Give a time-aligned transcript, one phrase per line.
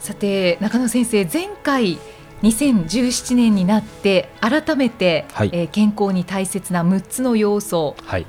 [0.00, 1.98] さて中野先生前回
[2.42, 5.50] 2017年になって改めて、はい。
[5.52, 7.96] えー健康に大切な6つの要素。
[8.04, 8.26] はい、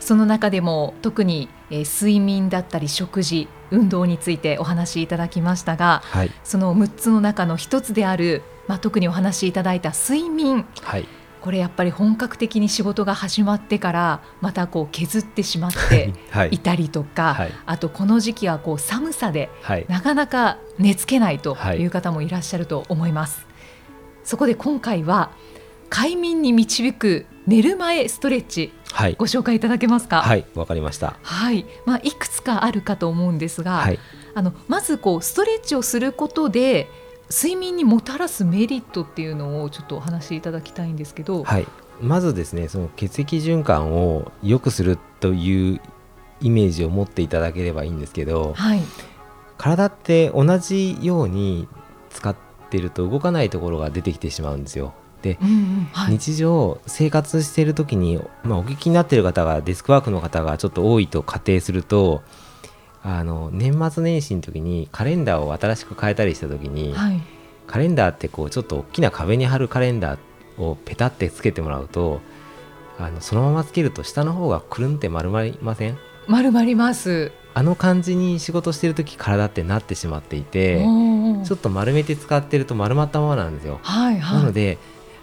[0.00, 10.66] その中でも特に、えー睡眠だったり食事運動についてお話しいただきましたがはい、その6つの中の1つである、まあ、特にお話しいただいた睡眠。
[10.82, 11.08] はい、
[11.44, 16.48] これやっぱり本格的に仕事が始まってからまたこう削ってしまってはい。
[16.52, 17.52] い、たりとか、はい。
[17.66, 21.80] あとこの時期はこう寒さではい、なかなか寝つけないとはい。
[21.80, 23.46] いう方もいらっしゃると思います。
[24.24, 25.32] そこで今回は
[25.90, 30.22] 快眠に導く寝る前ストレッチはい、ご紹介いただけますか？
[30.22, 31.18] はい、わかりました。
[31.22, 33.98] はい、まあいくつかあるかと思うんですが、はい、
[34.34, 36.88] あのまずこうストレッチをすることで
[37.30, 41.66] 睡眠にもたらすメリットっていうのをちょっとお話しいただきたいんですけど、はい、
[42.00, 45.80] まずですね、その血液循環を良くするという
[46.40, 48.80] イメージを持っていただければいいんですけど、はい、
[49.56, 51.68] 体って同じように
[52.10, 52.36] 使っ
[52.70, 54.94] てると動かないところが出てきてしまうんですよ。
[55.22, 62.22] で、うんうん、はい、日常生活している時に、まあ、お聞きになっている方がデスクワークの方がちょっと多いと仮定すると
[63.06, 67.20] あの年末年始の時にカレンダーを新しく変えたりした時に、はい、
[67.66, 72.20] カレンダーってこうちょっと大きな壁に貼るカレンダーをペタってつけてもらうと
[72.98, 75.98] あのそのままつけると下の方がくるんって丸まりません？
[76.28, 77.32] 丸まります。
[77.52, 80.82] あの感じに仕事してる時体ってなってしまっていて
[81.44, 83.78] ちょっと丸めて使ってると丸まったままなんですよ。
[83.82, 84.78] はいはい、なので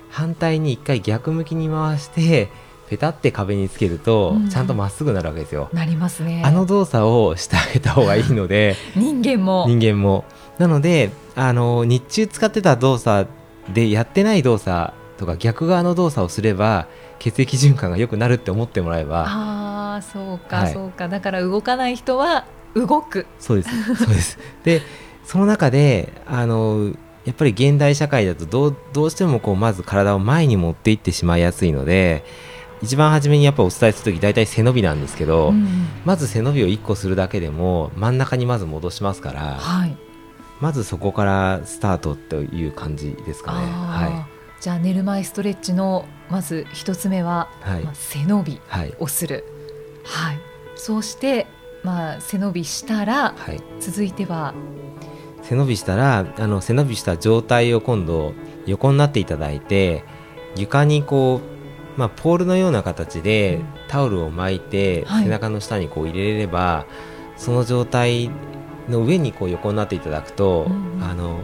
[0.10, 2.50] 反対に一回逆向きに回して
[2.92, 5.70] ペタって壁につけるとうんちゃんとまっすぐなるわけですよ。
[5.72, 6.44] なりますね。
[6.46, 10.26] あの動作をしてあげた方がいいので 人間も人間も。
[10.58, 13.30] なのであの日中使ってた動作
[13.74, 16.88] でやってない動作とか逆側の動作をすれば
[17.20, 22.44] 血液循環が良くなるって思ってもらえばああそうか、はいそうかだから動かない人は
[22.76, 24.38] 動くそうですそうです。
[24.66, 24.82] で
[25.24, 26.92] その中であの
[27.24, 32.26] やっぱり現代社会だとどうどうしてもこうまず体を前に持っていってしまいやすいので
[32.82, 39.96] 一番初めにやっぱお伝えする時大体背伸びなんですけど、うんまず背伸びを1個するだけでも真ん中にまず戻しますからはい。
[40.60, 43.68] まずそこからスタートという感じですかね。
[43.68, 44.28] は
[44.60, 47.84] じゃあ寝る前ストレッチのまず一つ目は、い、はい。
[47.84, 48.94] まあ、背伸びはい。
[49.00, 49.46] をする。
[50.04, 50.40] はい。
[50.76, 51.46] そうして
[51.84, 54.54] まあ背伸びしたらはい、続いては
[55.44, 58.34] 背伸びしたらあの背伸びした状態を今度
[58.66, 60.04] 横になっていただいて
[60.56, 61.61] 床にこう、
[61.98, 63.66] まあ、ポールのような形でうん。
[63.88, 65.24] タオルを巻いてはい。
[65.26, 66.86] 背中の下にこう入れれれば、
[67.36, 68.30] その状態
[68.90, 70.68] の上にこう横になっていただくと、
[71.02, 71.40] あの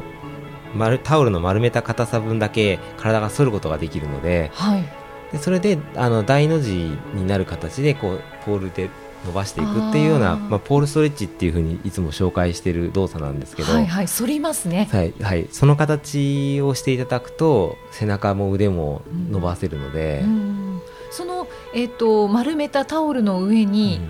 [0.76, 4.84] 丸タオルの丸めた硬さ分だけ体が反ることができるのではい。
[5.32, 8.90] でそれであの大の字になる形でこうポールで
[9.26, 14.88] 伸ばしていくっていうようなまあ、ポールストレッチっていうふうにいつも紹介している動作なんですけど、はいはい反りますね。
[14.92, 24.02] はいはい、その形をしていただくと背中も腕も伸ばせるので、うんその、えっと丸めたタオルの上に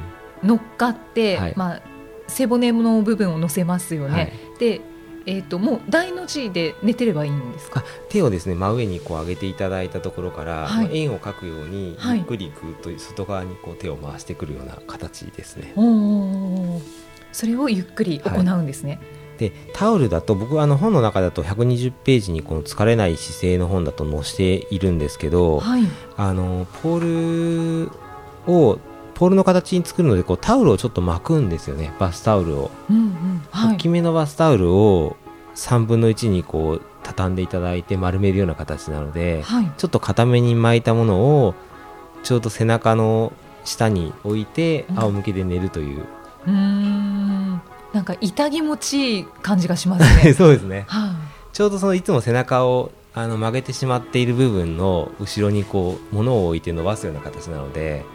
[0.44, 1.54] 乗っかって、はい。
[1.56, 1.82] まあ、
[2.28, 4.34] 背骨の部分を乗せますよね、はい。
[4.60, 4.82] で、
[5.28, 7.82] えっともう大の字で寝てればいいんですか？
[7.82, 10.86] あ手をですね真上にこう上げていただいたところから、はい。
[10.86, 12.18] まあ円を描くようにはい。
[12.18, 15.74] ゆっくりぐっと外側にこう手を回してくるような形ですね。
[15.76, 16.82] おー。
[17.34, 19.00] それをゆっくり行うんですね、
[19.38, 25.84] でタオルだと僕はあの本の中だと120ページにこの疲れない姿勢の本だと載せているんですけど、はい。
[26.16, 27.90] あのポー
[28.48, 28.80] ルを
[29.18, 31.92] ポールの形に作るのでこうタオルをちょっと巻くんですよね。
[31.98, 32.70] バスタオルを。
[32.88, 33.48] うんうん。
[33.50, 33.74] はい。
[33.74, 35.18] 大きめのバスタオルを
[35.56, 39.72] 3分の1にこう畳んでいただいて丸めるような形なので、はい。
[39.76, 41.56] ちょっと固めに巻いたものを
[42.22, 43.34] ちょうど背中の
[43.66, 45.00] 下に置いてうん。
[45.00, 46.06] 仰向けで寝るという、
[46.46, 47.62] うーん。
[47.94, 50.34] なんか痛気持ちいい感じがしますね。
[50.38, 50.86] そうですね。
[50.88, 51.16] は
[51.54, 58.06] ちょうどそのいつも背中をあの曲げてしまっている部分の後ろにこう物を置いて伸ばすような形なので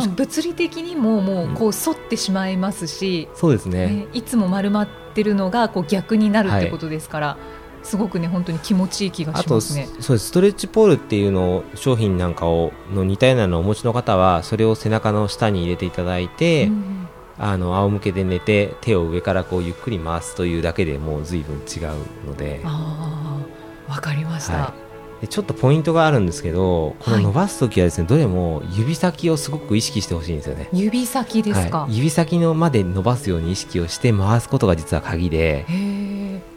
[0.00, 3.86] い、まあ、物理的にももうこう反ってしまいますし、そうですね。
[3.86, 7.36] ねいつも丸まってるのがこう逆になるってことですから、
[7.82, 9.86] すごくね本当に気持ちいい気がしますね。
[10.00, 10.28] そうです。
[10.28, 16.98] ストレッチポールっていうのを商品なんかをの似たようなのをお持ちの方はそれを背中の下に入れていただいて、うん
[17.38, 22.60] あの仰向けで寝て手を上からこうゆっくり回すというだけでもう随分違うので。
[22.62, 23.42] あ
[23.88, 24.91] あわかりました、はい
[25.22, 30.68] でちょっとポイントがあるんですけどこの伸ばす時はですね、どれも指先をすごく意識してほしいんですよね。
[30.72, 35.64] 指先ですか、はい、指先のまで伸ばすように意識をして回すことが実は鍵で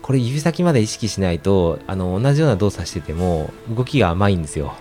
[0.01, 4.73] これ指先まで意識しないとあの同じような動作してても動きが甘いんですよ。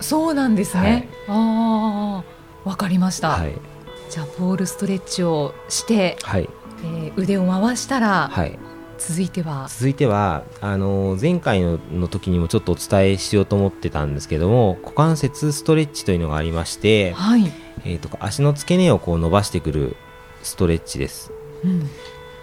[0.00, 2.24] そうなんですね、あ
[2.64, 3.52] あわかりました、はい、
[4.10, 6.48] じゃあポールストレッチをして、はい。
[6.84, 8.56] えー腕を回したら、はい、
[8.98, 9.66] 続いては？
[9.68, 17.50] 続いてはあの前回のの時にもちょっとお伝えしようと思ってたんですけども股関節ストレッチというのがありまして、はい、
[17.84, 19.96] えー、と足の付け根をこう伸ばしてくる
[20.42, 21.32] ストレッチです。
[21.64, 21.88] うん、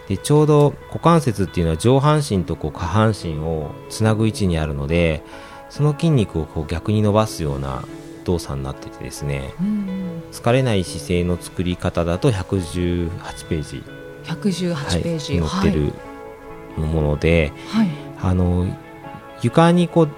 [0.08, 5.24] でちょうど股関節っていうのは上半身とこう下半身をつなぐ位置にあるので
[5.70, 7.84] その筋肉をこう逆に伸ばすような
[8.26, 13.10] 動作になっててですねうん疲れない姿勢の作り方だと118
[13.48, 13.84] ページ、
[14.26, 15.94] 118ページ、はい、載ってる
[16.78, 17.90] もので、はい、
[18.22, 18.68] あの
[19.42, 20.10] 床にこう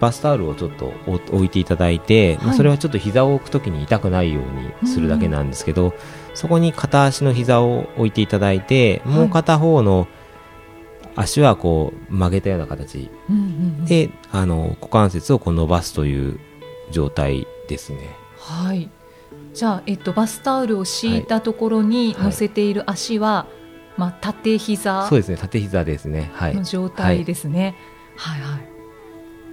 [0.00, 5.94] バスタオルをちょっと置いていただいて、まあはいそれはちょっと膝を置くときに痛くないようにするだけなんですけど、
[6.34, 9.14] そこに片足の膝を置いていただいて、はい。
[9.14, 10.06] もう片方の
[11.14, 13.10] 足はこう曲げたような形。
[13.28, 13.46] うんうんう
[13.82, 13.84] ん。
[13.86, 16.38] で、あの股関節をこう伸ばすという
[16.90, 17.98] 状態ですね。
[18.38, 18.90] はい。
[19.54, 22.24] じゃあ、えっと、バスタオルを敷いたところにはい。
[22.24, 23.46] 乗せている足は、
[23.96, 26.30] まあ、縦膝そうですね縦膝ですね。
[26.34, 26.54] はい。
[26.54, 27.74] の状態ですね。
[28.16, 28.58] はい、は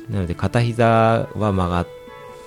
[0.10, 1.88] い、なので片膝は曲がっ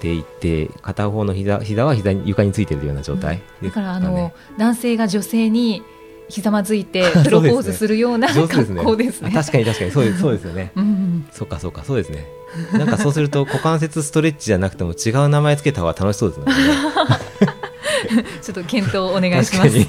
[0.00, 3.42] ていって片方の膝膝は膝に床についてるような状態。
[3.62, 5.82] ですだから、あの、ね男性が女性に
[6.28, 8.34] ひざまずいて プロポーズするようなね。
[8.46, 9.30] 格好ですね。
[9.32, 9.90] あ確かに確かに。
[9.90, 10.72] そうです そうですよね。
[10.76, 12.26] うんうん、そうかそうかそうですね。
[12.72, 16.46] なんかそうすると股関節ストレッチじゃなくても違う名前つけた方が楽しそうですね
[18.42, 19.70] ちょっと検討お願いします。
[19.70, 19.86] 確かに。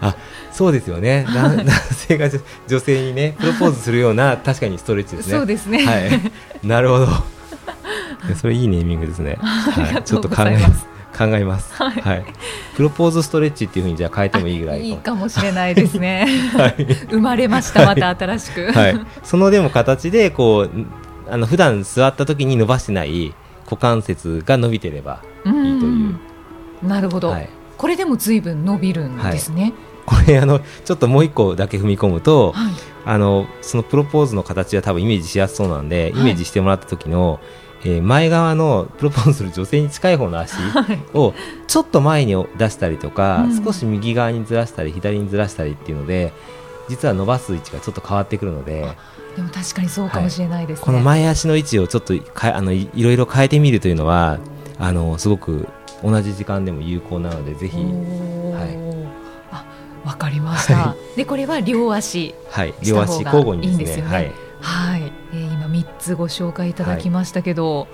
[0.00, 0.16] あ
[0.52, 1.24] そうですよね。
[1.34, 5.32] な男性が女女性にねプロポーズするような確かにストレッチですね。
[5.32, 5.84] そうですね。
[5.84, 6.66] はい。
[6.66, 7.34] なるほど。
[8.36, 10.86] それいいネーミングですね、 はい、ちょっと考えます。
[11.16, 12.24] 考えます、はい。
[12.74, 16.26] プロポーズストレッチっていうふうにじゃあ変えてもいいぐらいいいかもしれないですね。
[16.56, 16.86] はい。
[17.10, 18.72] 生まれました、また新しく。
[18.72, 20.70] はい、そのでも形でこう
[21.30, 23.32] あの普段座った時に伸ばしてない
[23.64, 26.18] 股関節が伸びてればいいという、
[26.86, 29.72] なるほど、はい、これでも随分伸びるんですね。
[30.06, 32.74] これあのちょっともう一個だけ踏み込むと、はい。
[33.06, 37.40] あのそのプロポーズの形は多分イメージしやすそうなんで、はいイメージしてもらった時の、
[37.84, 40.98] えー前側のプロポーズする女性に近い方の足 はい。
[41.14, 41.34] を
[41.66, 46.32] ちょっと前に出したりとか、うん少し右側にずらしたり左にずらしたりっていうので
[46.88, 48.88] 実は伸ばす位置がちょっと変わってくるので。
[49.36, 50.84] でも確かにそうかもしれないですね。
[50.84, 54.38] この前足の位置をちょっとかあのいいろいろ変えてみるというのは
[54.78, 55.66] あのすごく
[56.04, 57.88] 同じ時間でも有効なのでぜひ、はい
[59.50, 59.64] あ、
[60.04, 60.74] わかりました。
[60.74, 62.34] はで、これは両足。
[62.50, 65.12] はい、両足交互にですねいいんですよねはい、はい。
[65.32, 67.88] えー今三つご紹介いただきましたけど。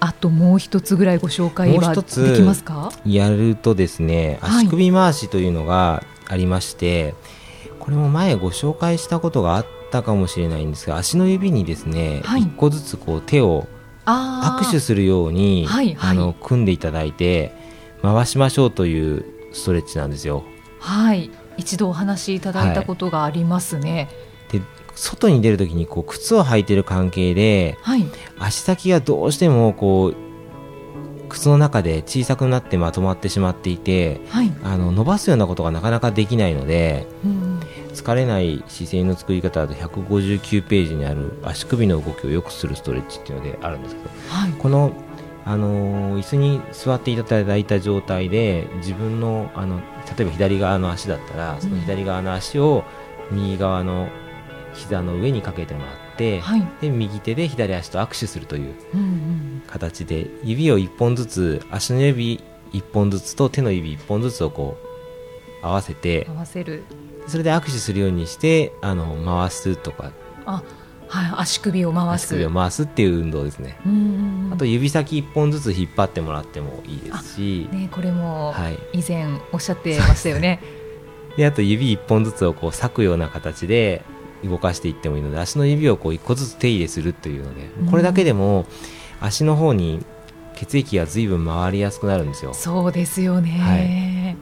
[0.00, 2.02] あともう一つぐらいご紹介はで
[2.36, 2.92] きますか？
[3.04, 7.16] やるとですねはい足首回しというのがありまして、
[7.80, 13.66] これも前ご紹介したことがあったかもしれないんですが足の指にですね、はい一個ずつこう手を。
[14.08, 17.52] 握手するように、はいはいあの組んでいただいて
[18.02, 20.44] 回しましょうというストレッチなんですよ。
[20.80, 21.30] はい。
[21.56, 24.08] 一度お話しいただいたことがありますね。
[24.50, 24.62] で
[24.94, 28.04] 外に出るときにこう靴を履いてる関係ではい。
[28.38, 34.52] 足先がどうしてもこう靴の中で小さくなってまとまってしまっていてはい。
[34.62, 37.57] あの伸ばすようなことがなかなかできないのでうん。
[38.02, 44.52] 疲れない姿勢の作り方だと159ページにある足首の動きを良くするストレッチっていうのであるんですけどはい。
[44.52, 44.92] この、
[45.44, 49.80] あのー椅子に座っていただいた状態で自分のあの
[50.16, 52.84] 例えば左側の足だったらその左側の足を
[53.30, 54.08] 右側の
[54.74, 56.66] 膝の上にかけてもらって、はい。
[56.80, 59.62] で右手で左足と握手するといううんうん。
[59.66, 64.76] 形で指を1本ずつ足の指1本ずつと手の指1本ずつをこ
[65.62, 66.84] う合わせて合わせる。
[67.28, 70.12] それで握手するようにしてあの回すとか
[70.46, 70.62] あ、
[71.08, 71.40] はい。
[71.40, 72.24] 足首を回す。
[72.24, 73.78] 足首を回すっていう運動ですね。
[73.84, 74.52] うんうんうん。
[74.54, 80.60] あと指先1本ずつ引っ張ってもらってもいいですし、ね、これもはい、以前おっしゃってましたよね。
[81.36, 84.02] であと指1本ずつをこう裂くような形で
[84.44, 88.66] 動かしていってもいいので足の指をこう1個ずつ手入れするというのでうんこれだけでも
[89.20, 90.04] 足の方に
[90.56, 92.54] 血液が随分回りやすくなるんですよ。
[92.54, 94.36] そうですよね。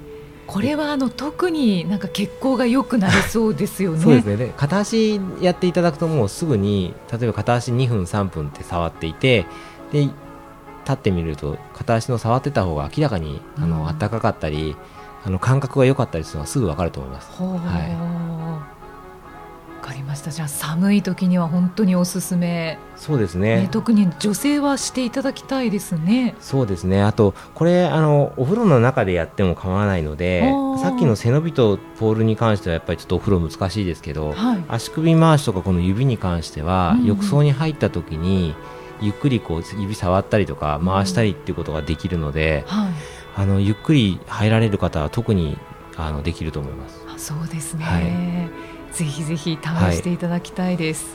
[0.46, 4.00] これはあの特になんか血行が良くなりそうですよね。
[4.02, 9.46] そうですねで片足やっていただくともうすぐに例えば片足2分3分って触っていて
[9.92, 10.12] で立
[10.92, 14.76] ってみると片足の触ってた方が明らかにあうんの暖かかったり
[15.24, 17.42] あの感覚が良かったりするのはすぐ分かると思います。
[17.42, 18.75] は
[19.76, 20.30] かりました。
[20.30, 23.62] じゃあ寒い時には本当におすすめ、そうですね。
[23.62, 23.68] ね。
[23.70, 26.34] 特に女性はしていただきたいですね。
[26.40, 27.02] そうですね。
[27.02, 30.52] あとこれあのお風呂の中でやっても構わないので
[30.82, 34.64] さっきの背伸びとポールに関してはやっぱりちょっとお風呂難しいですけど、はい。
[34.68, 37.00] 足首回しとかこの指に関しては、うん。
[37.00, 38.54] うん浴槽に入った時に
[39.00, 42.92] ゆっくりこう指触ったりとか回したりっていうことができるので、はい。
[43.36, 45.58] あのゆっくり入られる方は特に
[45.96, 47.04] あのできると思います。
[47.14, 48.65] あそうですね、はい
[48.96, 51.06] ぜひぜひ試していただきたいです、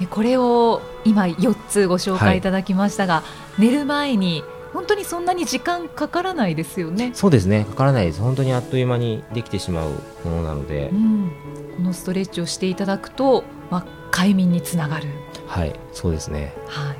[0.00, 3.22] でこれを今4つご紹介いただきましたが、
[3.58, 4.42] 寝る前に
[4.72, 7.64] 本当にそんなに時間かからないですよね、そうですね。
[7.66, 8.20] かからないです。
[8.20, 9.90] 本当にあっという間にできてしまう
[10.24, 10.88] ものなので。
[10.92, 11.30] う、ん、
[11.76, 15.08] このストレッチをしていただくと、まあ、快眠につながる、
[15.46, 16.54] はい、そうですね。
[16.66, 16.96] はい、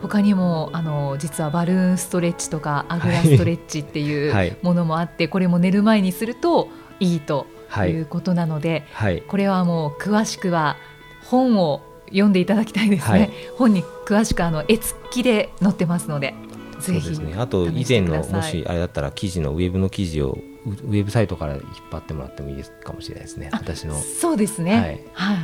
[0.00, 4.48] 他にもあの実はバルーンストレッチとかあぐらストレッチっていはい。
[4.48, 7.46] うものもあって、これも寝る前にするといいとは
[7.86, 7.90] い。
[7.90, 9.22] いうことなので、はい。
[9.22, 10.76] これはもう詳しくは
[11.24, 13.30] 本を読んでいただきたいですね、はい。
[13.56, 16.34] 本に詳しくあの絵付きで載ってますので
[16.80, 17.34] そうですね。
[17.38, 23.50] あと以前のもしあれだったら記事のウェブの記事をウウェブサイトから引っ張ってもらってもいいですかもしれないですね。
[23.52, 23.94] あ私の。
[23.94, 25.04] そうですね。
[25.12, 25.40] はい、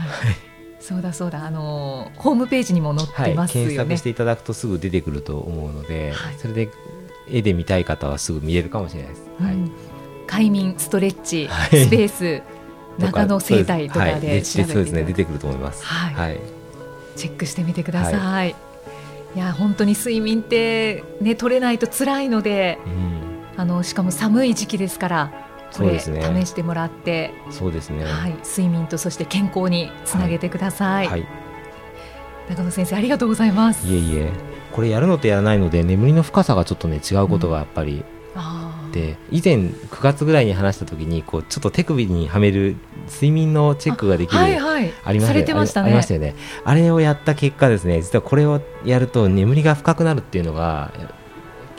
[0.80, 1.45] そうだそうだ。
[1.47, 6.35] あのホームページにも載っはい、てますよね、検索していただくとすぐ出てくると思うので、はい。
[6.38, 6.71] それで
[7.30, 9.30] 絵で見たい方はすぐ見れるかもしれないです。
[9.40, 9.54] はい。
[9.54, 9.73] うん
[10.26, 12.42] 快眠ストレッチ、はいスペース
[12.99, 15.85] 中野生態とかはいで調べてそうですね出てくると思います。
[15.85, 16.40] はいはい。
[17.16, 18.54] チェックしてみてください、
[19.35, 23.16] い、や本当に睡眠ってね取れないと辛いのでうん。
[23.59, 25.33] あのしかも寒い時期ですから
[25.75, 26.11] これ、ね試
[26.47, 28.04] してもらってそうですね。
[28.04, 31.06] はい、睡眠とそして健康につなげてください。
[31.06, 31.26] はい。
[32.49, 33.87] 中野先生ありがとうございます。
[33.87, 34.30] いえいえ。
[34.73, 38.04] これやるのとやらないので眠りの深さがちょっとね違うことがやっぱり
[38.35, 38.65] あー
[38.97, 42.76] で以前9月ぐらいに話した時にこうちょっと手首にはめる
[43.12, 44.93] 睡眠のチェックができるはいはい。
[45.05, 45.43] ありましたね。
[45.43, 46.35] ありましたよね。
[46.65, 50.93] あれをやった結果ですね実はこれをやると眠りが深くなるっていうのが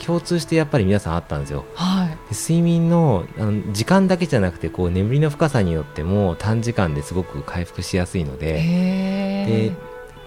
[0.05, 1.65] 共通してやっぱり皆さんあったんですよ。
[1.73, 2.09] はい。
[2.09, 9.75] で睡眠のあの時間だけじゃなくてこう眠りの深さによっても短時間ですごく回復しやすいのでへで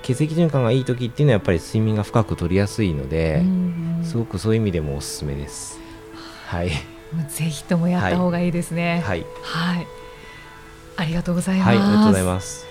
[0.02, 3.42] 血液循環がいい時っていうのはやっぱり睡眠が深く取りやすいので、
[4.02, 5.78] すごくそういう意味でもおすすめです
[6.50, 6.70] はい。
[7.12, 9.02] もうぜひともやった方がいいですね。
[9.06, 9.24] はい。
[9.42, 9.86] はい。
[10.96, 11.68] ありがとうございます。
[11.68, 12.66] はいありがとうございます。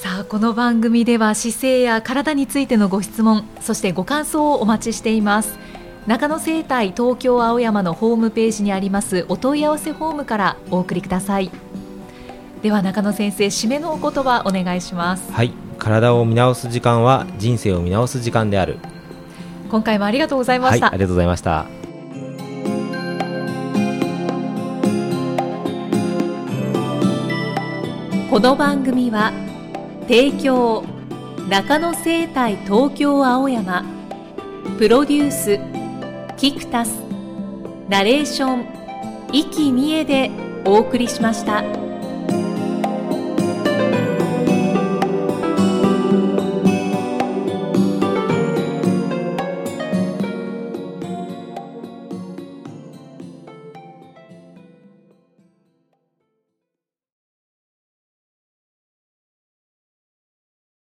[0.00, 5.58] さあこの番組では姿勢や体についてのご質問そしてご感想をお待ちしています。
[6.06, 11.50] 中野生態東京青山のホームページにありますお問い合わせフォームからお送りください。
[12.62, 15.32] では中野先生締めのお言葉お願いします。
[15.32, 15.52] はい。
[15.80, 18.78] 体を見直す時間は人生を見直す時間である。
[19.74, 21.83] 今回もありがとうございました、はいありがとうございました
[28.34, 29.32] この番組は
[30.08, 30.84] 提供
[31.48, 33.84] 中野生態東京青山
[34.76, 35.60] プロデュース
[36.36, 36.98] キクタス
[37.88, 38.66] ナレーション
[39.30, 40.32] 生きみえで
[40.64, 41.83] お送りしました。